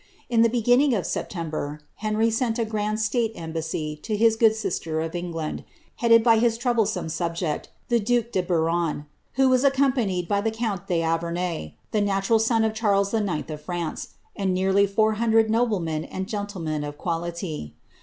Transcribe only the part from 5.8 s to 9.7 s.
headed by his troublesome subject, the due de Biron, who was